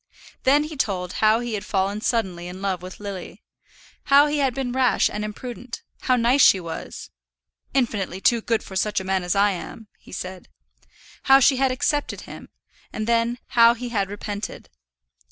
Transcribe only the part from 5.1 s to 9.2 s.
and imprudent, how nice she was "infinitely too good for such a